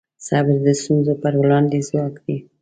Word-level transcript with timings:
صبر 0.27 0.55
د 0.65 0.67
ستونزو 0.81 1.13
پر 1.21 1.33
وړاندې 1.41 1.77
ځواک 1.87 2.15
دی. 2.25 2.37